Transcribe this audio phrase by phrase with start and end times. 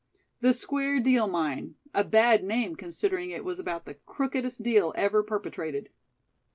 [0.39, 5.21] "'The Square Deal Mine'; a bad name, considering it was about the crookedest deal ever
[5.21, 5.89] perpetrated."